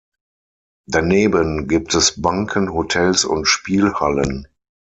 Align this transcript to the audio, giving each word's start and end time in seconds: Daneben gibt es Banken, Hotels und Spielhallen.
Daneben 0.87 1.67
gibt 1.67 1.93
es 1.93 2.19
Banken, 2.19 2.73
Hotels 2.73 3.23
und 3.23 3.45
Spielhallen. 3.45 4.47